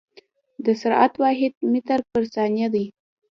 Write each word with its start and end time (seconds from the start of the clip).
د 0.65 0.67
سرعت 0.81 1.13
واحد 1.23 1.53
متر 1.71 1.99
پر 2.11 2.23
ثانیه 2.33 2.67
دی. 2.73 2.85